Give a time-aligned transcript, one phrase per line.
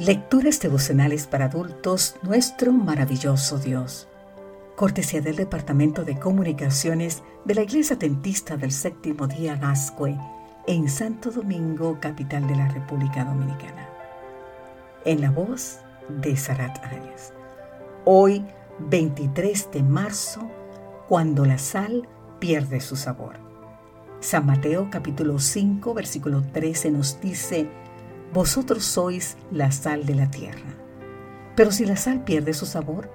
[0.00, 4.08] Lecturas devocionales para adultos, nuestro maravilloso Dios.
[4.74, 10.16] Cortesía del Departamento de Comunicaciones de la Iglesia Tentista del Séptimo Día Gascue,
[10.66, 13.90] en Santo Domingo, capital de la República Dominicana.
[15.04, 17.34] En la voz de Sarat Arias.
[18.06, 18.42] Hoy,
[18.78, 20.50] 23 de marzo,
[21.10, 22.08] cuando la sal
[22.38, 23.34] pierde su sabor.
[24.20, 27.68] San Mateo capítulo 5, versículo 13 nos dice,
[28.32, 30.76] vosotros sois la sal de la tierra.
[31.56, 33.10] Pero si la sal pierde su sabor,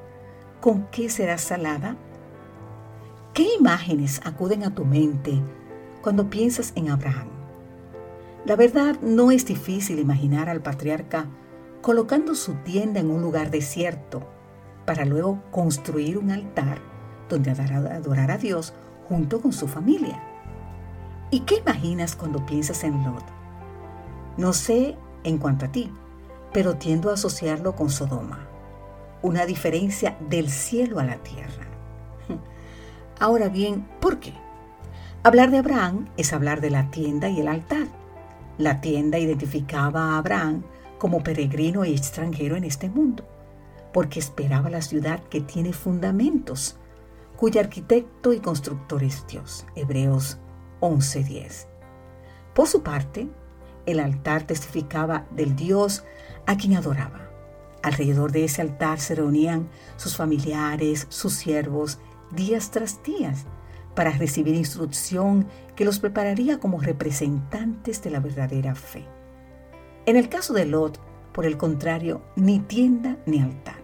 [0.60, 1.96] ¿con qué será salada?
[3.34, 5.42] ¿Qué imágenes acuden a tu mente
[6.02, 7.28] cuando piensas en Abraham?
[8.46, 11.26] La verdad no es difícil imaginar al patriarca
[11.82, 14.28] colocando su tienda en un lugar desierto
[14.86, 16.80] para luego construir un altar
[17.30, 18.74] donde adorar a Dios
[19.08, 20.22] junto con su familia.
[21.32, 23.24] ¿Y qué imaginas cuando piensas en Lot?
[24.38, 24.96] No sé
[25.26, 25.92] en cuanto a ti,
[26.54, 28.48] pero tiendo a asociarlo con Sodoma,
[29.22, 31.68] una diferencia del cielo a la tierra.
[33.20, 34.34] Ahora bien, ¿por qué?
[35.24, 37.88] Hablar de Abraham es hablar de la tienda y el altar.
[38.58, 40.64] La tienda identificaba a Abraham
[41.00, 43.26] como peregrino y extranjero en este mundo,
[43.92, 46.78] porque esperaba la ciudad que tiene fundamentos,
[47.36, 49.66] cuyo arquitecto y constructor es Dios.
[49.76, 50.38] Hebreos
[50.80, 51.68] 11:10.
[52.54, 53.28] Por su parte,
[53.86, 56.04] el altar testificaba del Dios
[56.46, 57.30] a quien adoraba.
[57.84, 62.00] Alrededor de ese altar se reunían sus familiares, sus siervos,
[62.32, 63.46] días tras días,
[63.94, 69.06] para recibir instrucción que los prepararía como representantes de la verdadera fe.
[70.06, 71.00] En el caso de Lot,
[71.32, 73.84] por el contrario, ni tienda ni altar.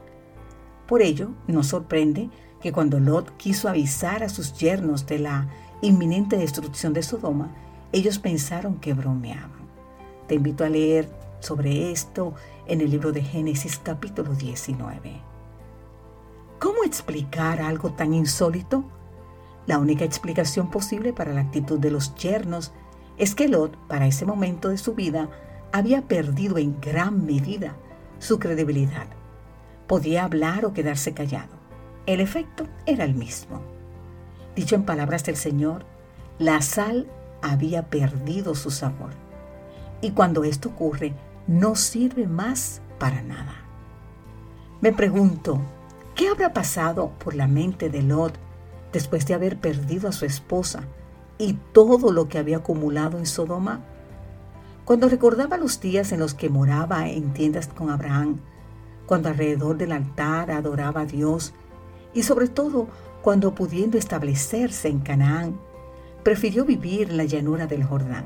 [0.87, 2.29] Por ello, nos sorprende
[2.61, 5.47] que cuando Lot quiso avisar a sus yernos de la
[5.81, 7.55] inminente destrucción de Sodoma,
[7.91, 9.60] ellos pensaron que bromeaban.
[10.31, 11.09] Te invito a leer
[11.41, 12.33] sobre esto
[12.65, 15.21] en el libro de Génesis capítulo 19.
[16.57, 18.85] ¿Cómo explicar algo tan insólito?
[19.67, 22.71] La única explicación posible para la actitud de los yernos
[23.17, 25.29] es que Lot, para ese momento de su vida,
[25.73, 27.75] había perdido en gran medida
[28.19, 29.07] su credibilidad.
[29.85, 31.57] Podía hablar o quedarse callado.
[32.05, 33.61] El efecto era el mismo.
[34.55, 35.83] Dicho en palabras del Señor,
[36.39, 39.11] la sal había perdido su sabor
[40.01, 41.13] y cuando esto ocurre
[41.47, 43.55] no sirve más para nada.
[44.81, 45.61] Me pregunto,
[46.15, 48.33] ¿qué habrá pasado por la mente de Lot
[48.91, 50.83] después de haber perdido a su esposa
[51.37, 53.81] y todo lo que había acumulado en Sodoma?
[54.85, 58.39] Cuando recordaba los días en los que moraba en tiendas con Abraham,
[59.05, 61.53] cuando alrededor del altar adoraba a Dios
[62.13, 62.87] y sobre todo
[63.21, 65.59] cuando pudiendo establecerse en Canaán,
[66.23, 68.25] prefirió vivir en la llanura del Jordán.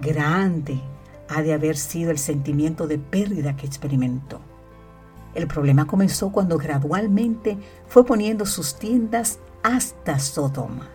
[0.00, 0.80] Grande
[1.28, 4.40] ha de haber sido el sentimiento de pérdida que experimentó.
[5.34, 10.88] El problema comenzó cuando gradualmente fue poniendo sus tiendas hasta Sodoma,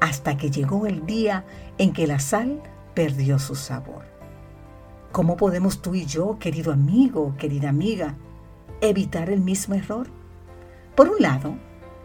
[0.00, 1.44] hasta que llegó el día
[1.78, 2.62] en que la sal
[2.94, 4.04] perdió su sabor.
[5.10, 8.14] ¿Cómo podemos tú y yo, querido amigo, querida amiga,
[8.82, 10.06] evitar el mismo error?
[10.94, 11.54] Por un lado,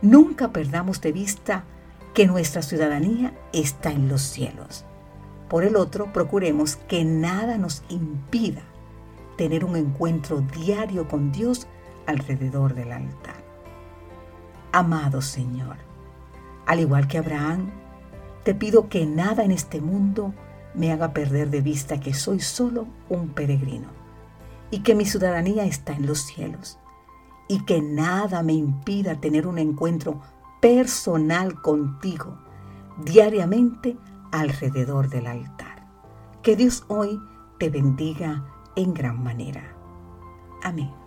[0.02, 1.66] nunca perdamos de vista
[2.14, 4.86] que nuestra ciudadanía está en los cielos
[5.50, 8.62] por el otro, procuremos que nada nos impida
[9.38, 11.68] tener un encuentro diario con Dios
[12.06, 13.44] alrededor del altar.
[14.72, 15.78] Amado Señor,
[16.66, 17.72] al igual que Abraham,
[18.44, 20.34] te pido que nada en este mundo
[20.74, 23.88] me haga perder de vista que soy solo un peregrino
[24.72, 26.80] y que mi ciudadanía está en los cielos
[27.48, 30.22] y que nada me impida tener un encuentro
[30.62, 32.40] personal contigo
[33.06, 33.98] diariamente
[34.34, 35.88] alrededor del altar.
[36.42, 37.22] Que Dios hoy
[37.60, 38.44] te bendiga
[38.76, 39.76] en gran manera.
[40.64, 41.03] Amén.